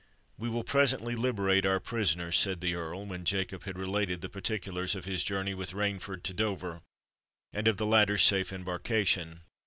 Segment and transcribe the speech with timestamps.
[0.35, 4.95] "We will presently liberate our prisoners," said the Earl, when Jacob had related the particulars
[4.95, 6.81] of his journey with Rainford to Dover,
[7.53, 9.41] and of the latter's safe embarkation.